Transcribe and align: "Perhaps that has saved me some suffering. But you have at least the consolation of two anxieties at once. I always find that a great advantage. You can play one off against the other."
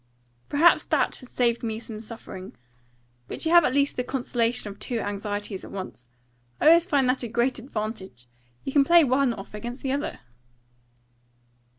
"Perhaps 0.49 0.85
that 0.85 1.17
has 1.17 1.29
saved 1.29 1.61
me 1.61 1.79
some 1.79 1.99
suffering. 1.99 2.55
But 3.27 3.45
you 3.45 3.51
have 3.51 3.63
at 3.63 3.71
least 3.75 3.97
the 3.97 4.03
consolation 4.03 4.67
of 4.71 4.79
two 4.79 4.97
anxieties 4.99 5.63
at 5.63 5.69
once. 5.69 6.09
I 6.59 6.69
always 6.69 6.87
find 6.87 7.07
that 7.07 7.21
a 7.21 7.27
great 7.27 7.59
advantage. 7.59 8.27
You 8.63 8.71
can 8.73 8.83
play 8.83 9.03
one 9.03 9.31
off 9.31 9.53
against 9.53 9.83
the 9.83 9.91
other." 9.91 10.21